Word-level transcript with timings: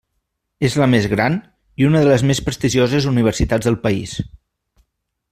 És 0.67 0.75
la 0.83 0.87
més 0.93 1.03
gran, 1.11 1.35
i 1.83 1.85
una 1.89 2.01
de 2.07 2.09
les 2.11 2.23
més 2.29 2.41
prestigioses 2.47 3.07
Universitats 3.11 3.69
del 3.69 3.77
país. 3.85 4.15